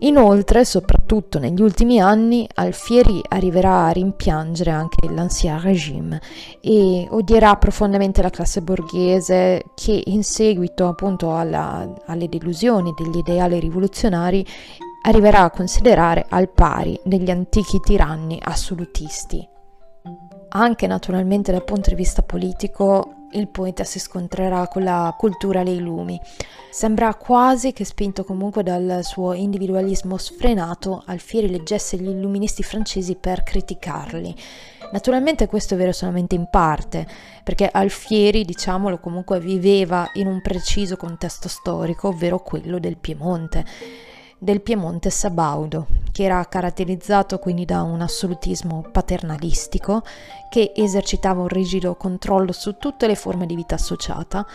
Inoltre, 0.00 0.66
soprattutto 0.66 1.38
negli 1.38 1.62
ultimi 1.62 2.00
anni, 2.00 2.46
Alfieri 2.54 3.22
arriverà 3.28 3.86
a 3.86 3.90
rimpiangere 3.90 4.70
anche 4.70 5.08
l'Ancien 5.10 5.58
Régime 5.58 6.20
e 6.60 7.06
odierà 7.10 7.56
profondamente 7.56 8.20
la 8.20 8.28
classe 8.28 8.60
borghese 8.60 9.64
che 9.74 10.02
in 10.06 10.22
seguito 10.22 10.86
appunto 10.86 11.34
alla, 11.34 11.90
alle 12.06 12.28
delusioni 12.28 12.92
degli 12.94 13.16
ideali 13.16 13.58
rivoluzionari 13.58 14.44
arriverà 15.02 15.44
a 15.44 15.50
considerare 15.50 16.26
al 16.28 16.50
pari 16.50 17.00
degli 17.02 17.30
antichi 17.30 17.80
tiranni 17.80 18.38
assolutisti. 18.42 19.48
Anche 20.48 20.86
naturalmente 20.86 21.52
dal 21.52 21.64
punto 21.64 21.88
di 21.88 21.96
vista 21.96 22.22
politico 22.22 23.25
il 23.36 23.48
poeta 23.48 23.84
si 23.84 23.98
scontrerà 23.98 24.66
con 24.68 24.82
la 24.82 25.14
cultura 25.16 25.62
dei 25.62 25.78
lumi. 25.78 26.20
Sembra 26.70 27.14
quasi 27.14 27.72
che, 27.72 27.84
spinto 27.84 28.24
comunque 28.24 28.62
dal 28.62 29.00
suo 29.02 29.32
individualismo 29.32 30.16
sfrenato, 30.16 31.02
Alfieri 31.06 31.48
leggesse 31.48 31.96
gli 31.96 32.08
illuministi 32.08 32.62
francesi 32.62 33.14
per 33.14 33.42
criticarli. 33.42 34.34
Naturalmente 34.92 35.46
questo 35.46 35.74
è 35.74 35.76
vero 35.76 35.92
solamente 35.92 36.34
in 36.34 36.48
parte, 36.50 37.06
perché 37.42 37.68
Alfieri, 37.70 38.44
diciamolo, 38.44 38.98
comunque 38.98 39.40
viveva 39.40 40.10
in 40.14 40.26
un 40.26 40.40
preciso 40.42 40.96
contesto 40.96 41.48
storico, 41.48 42.08
ovvero 42.08 42.40
quello 42.40 42.78
del 42.78 42.96
Piemonte 42.96 43.64
del 44.38 44.60
Piemonte 44.60 45.08
sabaudo, 45.08 45.86
che 46.16 46.22
era 46.22 46.42
caratterizzato 46.46 47.38
quindi 47.38 47.66
da 47.66 47.82
un 47.82 48.00
assolutismo 48.00 48.82
paternalistico 48.90 50.02
che 50.48 50.72
esercitava 50.74 51.42
un 51.42 51.48
rigido 51.48 51.94
controllo 51.94 52.52
su 52.52 52.78
tutte 52.78 53.06
le 53.06 53.16
forme 53.16 53.44
di 53.44 53.54
vita 53.54 53.74
associata, 53.74 54.46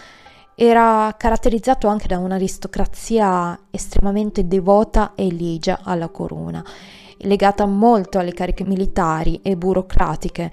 era 0.55 1.13
caratterizzato 1.15 1.87
anche 1.87 2.07
da 2.07 2.17
un'aristocrazia 2.17 3.67
estremamente 3.69 4.47
devota 4.47 5.13
e 5.13 5.27
ligia 5.27 5.81
alla 5.83 6.09
corona, 6.09 6.65
legata 7.19 7.67
molto 7.67 8.17
alle 8.17 8.33
cariche 8.33 8.63
militari 8.63 9.39
e 9.43 9.55
burocratiche. 9.55 10.51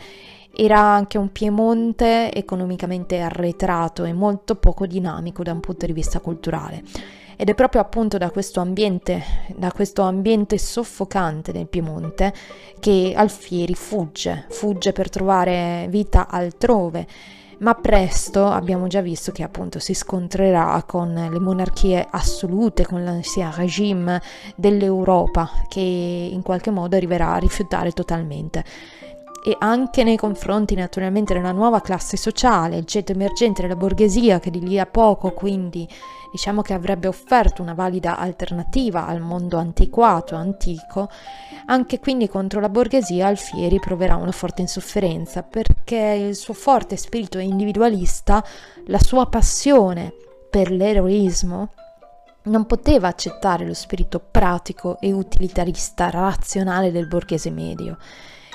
Era 0.54 0.78
anche 0.78 1.16
un 1.16 1.32
Piemonte 1.32 2.30
economicamente 2.34 3.18
arretrato 3.20 4.04
e 4.04 4.12
molto 4.12 4.56
poco 4.56 4.86
dinamico 4.86 5.42
da 5.42 5.52
un 5.52 5.60
punto 5.60 5.86
di 5.86 5.94
vista 5.94 6.20
culturale. 6.20 6.82
Ed 7.40 7.48
è 7.48 7.54
proprio 7.54 7.80
appunto 7.80 8.18
da 8.18 8.32
questo 8.32 8.58
ambiente, 8.58 9.22
da 9.54 9.70
questo 9.70 10.02
ambiente 10.02 10.58
soffocante 10.58 11.52
del 11.52 11.68
Piemonte 11.68 12.34
che 12.80 13.12
Alfieri 13.14 13.76
fugge, 13.76 14.46
fugge 14.48 14.90
per 14.90 15.08
trovare 15.08 15.86
vita 15.88 16.26
altrove. 16.26 17.06
Ma 17.58 17.74
presto 17.74 18.44
abbiamo 18.44 18.88
già 18.88 19.00
visto 19.00 19.30
che 19.30 19.44
appunto 19.44 19.78
si 19.78 19.94
scontrerà 19.94 20.82
con 20.84 21.14
le 21.14 21.38
monarchie 21.38 22.04
assolute, 22.10 22.84
con 22.84 23.04
l'ancien 23.04 23.54
regime 23.54 24.20
dell'Europa 24.56 25.48
che 25.68 25.78
in 25.78 26.42
qualche 26.42 26.72
modo 26.72 26.96
arriverà 26.96 27.34
a 27.34 27.38
rifiutare 27.38 27.92
totalmente. 27.92 28.64
E 29.44 29.54
anche 29.60 30.02
nei 30.02 30.16
confronti 30.16 30.74
naturalmente 30.74 31.34
della 31.34 31.52
nuova 31.52 31.80
classe 31.82 32.16
sociale, 32.16 32.78
il 32.78 32.84
ceto 32.84 33.12
emergente 33.12 33.62
della 33.62 33.76
borghesia 33.76 34.40
che 34.40 34.50
di 34.50 34.58
lì 34.58 34.80
a 34.80 34.86
poco 34.86 35.30
quindi 35.30 35.88
diciamo 36.30 36.62
che 36.62 36.74
avrebbe 36.74 37.08
offerto 37.08 37.62
una 37.62 37.74
valida 37.74 38.16
alternativa 38.16 39.06
al 39.06 39.20
mondo 39.20 39.56
antiquato, 39.56 40.34
antico, 40.34 41.08
anche 41.66 41.98
quindi 41.98 42.28
contro 42.28 42.60
la 42.60 42.68
borghesia 42.68 43.26
Alfieri 43.26 43.78
proverà 43.78 44.16
una 44.16 44.32
forte 44.32 44.62
insofferenza 44.62 45.42
perché 45.42 45.96
il 46.28 46.36
suo 46.36 46.54
forte 46.54 46.96
spirito 46.96 47.38
individualista, 47.38 48.44
la 48.86 48.98
sua 48.98 49.26
passione 49.26 50.12
per 50.50 50.70
l'eroismo, 50.70 51.70
non 52.44 52.66
poteva 52.66 53.08
accettare 53.08 53.66
lo 53.66 53.74
spirito 53.74 54.20
pratico 54.20 54.98
e 55.00 55.12
utilitarista 55.12 56.08
razionale 56.08 56.90
del 56.90 57.06
borghese 57.06 57.50
medio. 57.50 57.98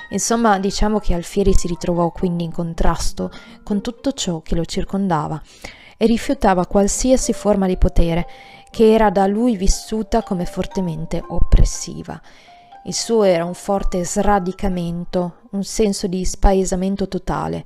Insomma, 0.10 0.60
diciamo 0.60 1.00
che 1.00 1.14
Alfieri 1.14 1.54
si 1.54 1.68
ritrovò 1.68 2.12
quindi 2.12 2.44
in 2.44 2.52
contrasto 2.52 3.32
con 3.64 3.82
tutto 3.82 4.12
ciò 4.14 4.42
che 4.42 4.56
lo 4.56 4.66
circondava 4.66 5.42
e 6.04 6.06
rifiutava 6.06 6.68
qualsiasi 6.68 7.32
forma 7.32 7.66
di 7.66 7.78
potere 7.78 8.28
che 8.70 8.92
era 8.94 9.10
da 9.10 9.26
lui 9.26 9.56
vissuta 9.56 10.22
come 10.22 10.44
fortemente 10.44 11.24
oppressiva. 11.26 12.22
Il 12.84 12.94
suo 12.94 13.24
era 13.24 13.46
un 13.46 13.54
forte 13.54 14.04
sradicamento, 14.04 15.36
un 15.52 15.64
senso 15.64 16.08
di 16.08 16.26
spaesamento 16.26 17.08
totale, 17.08 17.64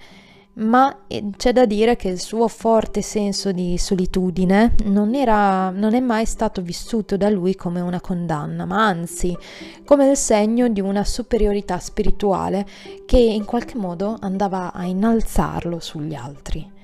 ma 0.58 1.06
eh, 1.08 1.32
c'è 1.36 1.51
da 1.51 1.65
dire 1.65 1.96
che 1.96 2.10
il 2.10 2.20
suo 2.20 2.48
forte 2.48 3.01
senso 3.01 3.51
di 3.51 3.75
solitudine 3.79 4.75
non, 4.84 5.15
era, 5.15 5.72
non 5.72 5.96
è 5.96 6.00
mai 6.00 6.27
stato 6.27 6.62
vissuto 6.62 7.17
da 7.17 7.29
lui 7.29 7.56
come 7.56 7.82
una 7.82 8.00
condanna, 8.00 8.65
ma 8.65 8.86
anzi 8.86 9.36
come 9.84 10.12
il 10.12 10.17
segno 10.17 10.67
di 10.67 10.79
una 10.79 11.03
superiorità 11.03 11.79
spirituale 11.79 12.67
che 13.08 13.17
in 13.17 13.46
qualche 13.46 13.79
modo 13.79 14.15
andava 14.20 14.72
a 14.74 14.84
innalzarlo 14.84 15.79
sugli 15.79 16.13
altri. 16.13 16.75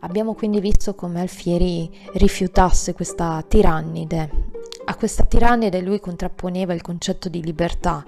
Abbiamo 0.00 0.34
quindi 0.34 0.60
visto 0.60 0.94
come 0.94 1.20
Alfieri 1.20 1.90
rifiutasse 2.12 2.92
questa 2.92 3.44
tirannide. 3.46 4.30
A 4.84 4.94
questa 4.94 5.24
tirannide 5.24 5.80
lui 5.80 5.98
contrapponeva 5.98 6.72
il 6.72 6.82
concetto 6.82 7.28
di 7.28 7.42
libertà, 7.42 8.04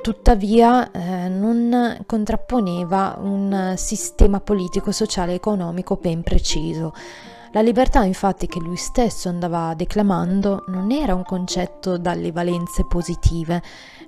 tuttavia 0.00 0.90
eh, 0.90 1.28
non 1.28 2.02
contrapponeva 2.06 3.18
un 3.20 3.74
sistema 3.76 4.40
politico, 4.40 4.92
sociale 4.92 5.32
e 5.32 5.34
economico 5.34 5.96
ben 5.96 6.22
preciso. 6.22 6.94
La 7.52 7.62
libertà 7.62 8.04
infatti 8.04 8.46
che 8.46 8.60
lui 8.60 8.76
stesso 8.76 9.28
andava 9.28 9.74
declamando 9.74 10.64
non 10.68 10.92
era 10.92 11.14
un 11.14 11.24
concetto 11.24 11.98
dalle 11.98 12.30
valenze 12.30 12.86
positive, 12.86 13.60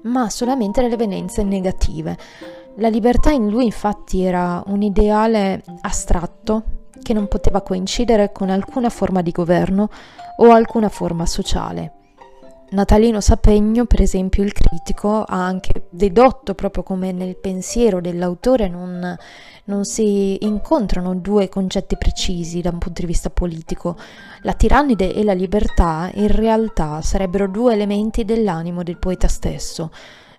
ma 0.03 0.31
solamente 0.31 0.81
dalle 0.81 0.97
valenze 0.97 1.43
negative. 1.43 2.17
La 2.77 2.89
libertà 2.89 3.31
in 3.31 3.49
lui 3.49 3.65
infatti 3.65 4.23
era 4.23 4.63
un 4.67 4.83
ideale 4.83 5.63
astratto 5.81 6.79
che 7.11 7.17
non 7.17 7.27
poteva 7.27 7.63
coincidere 7.63 8.31
con 8.31 8.51
alcuna 8.51 8.89
forma 8.89 9.21
di 9.21 9.33
governo 9.33 9.89
o 10.37 10.53
alcuna 10.53 10.89
forma 10.89 11.27
sociale. 11.27 11.95
Natalino 12.71 13.21
Sapegno, 13.21 13.85
per 13.85 14.01
esempio 14.01 14.45
il 14.45 14.53
critico, 14.53 15.25
ha 15.25 15.45
anche 15.45 15.89
dedotto 15.91 16.55
proprio 16.55 16.85
come 16.85 17.11
nel 17.11 17.37
pensiero 17.37 18.01
dell'autore 18.01 18.69
non, 18.69 19.17
non, 19.65 19.85
si 19.85 20.39
incontrano 20.45 21.17
due 21.17 21.49
concetti 21.49 21.97
precisi 21.97 22.61
da 22.61 22.71
un 22.71 22.79
punto 22.79 23.01
di 23.01 23.09
vista 23.09 23.29
politico. 23.29 23.97
La 24.43 24.53
tirannide 24.53 25.13
e 25.13 25.25
la 25.25 25.33
libertà 25.33 26.09
in 26.15 26.29
realtà 26.29 27.03
sarebbero 27.03 27.49
due 27.49 27.73
elementi 27.73 28.25
dell'animo 28.25 28.85
del 28.85 28.99
poeta 28.99 29.27
stesso. 29.27 29.91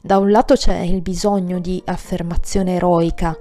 Da 0.02 0.18
un 0.18 0.32
lato 0.32 0.54
c'è 0.54 0.78
il 0.78 1.02
bisogno 1.02 1.60
di 1.60 1.82
affermazione 1.86 2.76
eroica, 2.76 3.38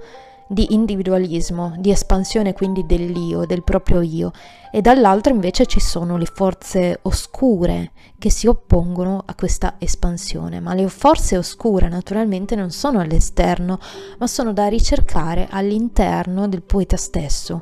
di 0.51 0.73
individualismo, 0.73 1.75
di 1.77 1.91
espansione 1.91 2.51
quindi 2.51 2.85
dell'io, 2.85 3.45
del 3.45 3.63
proprio 3.63 4.01
io, 4.01 4.33
e 4.69 4.81
dall'altro 4.81 5.33
invece 5.33 5.65
ci 5.65 5.79
sono 5.79 6.17
le 6.17 6.25
forze 6.25 6.99
oscure 7.03 7.93
che 8.19 8.29
si 8.29 8.47
oppongono 8.47 9.23
a 9.25 9.33
questa 9.33 9.75
espansione, 9.77 10.59
ma 10.59 10.73
le 10.73 10.89
forze 10.89 11.37
oscure 11.37 11.87
naturalmente 11.87 12.55
non 12.55 12.69
sono 12.69 12.99
all'esterno, 12.99 13.79
ma 14.17 14.27
sono 14.27 14.51
da 14.51 14.67
ricercare 14.67 15.47
all'interno 15.49 16.49
del 16.49 16.63
poeta 16.63 16.97
stesso. 16.97 17.61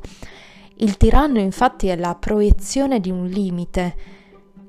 Il 0.78 0.98
tiranno 0.98 1.38
infatti 1.38 1.90
è 1.90 1.96
la 1.96 2.16
proiezione 2.16 3.00
di 3.00 3.12
un 3.12 3.28
limite, 3.28 3.96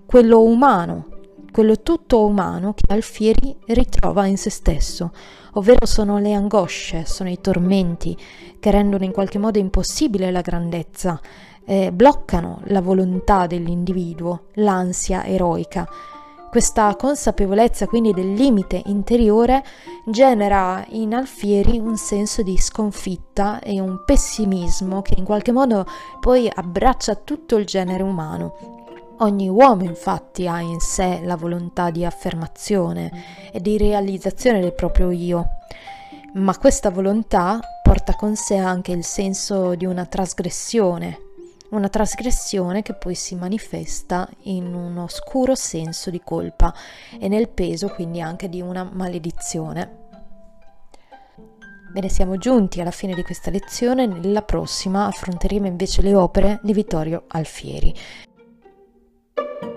quello 0.05 0.43
umano, 0.43 1.20
quello 1.51 1.81
tutto 1.81 2.25
umano 2.25 2.75
che 2.75 2.85
Alfieri 2.93 3.57
ritrova 3.67 4.27
in 4.27 4.37
se 4.37 4.51
stesso, 4.51 5.13
ovvero 5.55 5.87
sono 5.87 6.19
le 6.19 6.33
angosce, 6.33 7.05
sono 7.07 7.29
i 7.29 7.41
tormenti 7.41 8.17
che 8.59 8.71
rendono 8.71 9.05
in 9.05 9.13
qualche 9.13 9.39
modo 9.39 9.59
impossibile 9.59 10.31
la 10.31 10.41
grandezza, 10.41 11.21
eh, 11.65 11.93
bloccano 11.93 12.61
la 12.65 12.81
volontà 12.81 13.47
dell'individuo, 13.47 14.45
l'ansia 14.55 15.25
eroica. 15.25 15.89
Questa 16.51 16.97
consapevolezza 16.97 17.87
quindi 17.87 18.13
del 18.13 18.33
limite 18.33 18.83
interiore 18.87 19.63
genera 20.05 20.85
in 20.89 21.15
Alfieri 21.15 21.79
un 21.79 21.97
senso 21.97 22.43
di 22.43 22.59
sconfitta 22.59 23.61
e 23.61 23.79
un 23.79 24.03
pessimismo 24.05 25.01
che 25.01 25.15
in 25.17 25.25
qualche 25.25 25.53
modo 25.53 25.87
poi 26.19 26.51
abbraccia 26.53 27.15
tutto 27.15 27.55
il 27.57 27.67
genere 27.67 28.03
umano 28.03 28.81
Ogni 29.23 29.51
uomo 29.51 29.85
infatti 29.85 30.49
ha 30.49 30.61
in 30.61 30.81
sé 30.81 31.21
la 31.23 31.37
volontà 31.37 31.91
di 31.91 32.07
affermazione 32.07 33.51
e 33.53 33.61
di 33.61 33.77
realizzazione 33.77 34.61
del 34.61 34.73
proprio 34.73 35.11
io, 35.11 35.47
ma 36.35 36.57
questa 36.57 36.89
volontà 36.89 37.61
porta 37.83 38.15
con 38.15 38.35
sé 38.35 38.57
anche 38.57 38.93
il 38.93 39.05
senso 39.05 39.75
di 39.75 39.85
una 39.85 40.07
trasgressione, 40.07 41.19
una 41.73 41.91
trasgressione 41.91 42.81
che 42.81 42.95
poi 42.95 43.15
si 43.15 43.35
manifesta 43.35 44.27
in 44.45 44.73
un 44.73 44.97
oscuro 44.97 45.55
senso 45.55 46.09
di 46.09 46.23
colpa 46.25 46.73
e 47.19 47.29
nel 47.29 47.51
peso 47.51 47.89
quindi 47.89 48.23
anche 48.23 48.49
di 48.49 48.63
una 48.63 48.89
maledizione. 48.91 49.99
Bene, 51.93 52.09
siamo 52.09 52.39
giunti 52.39 52.81
alla 52.81 52.91
fine 52.91 53.15
di 53.15 53.23
questa 53.23 53.51
lezione, 53.51 54.07
nella 54.07 54.43
prossima 54.43 55.05
affronteremo 55.07 55.67
invece 55.67 56.01
le 56.01 56.15
opere 56.15 56.59
di 56.63 56.73
Vittorio 56.73 57.25
Alfieri. 57.27 57.95
Thank 59.41 59.63
you. 59.63 59.70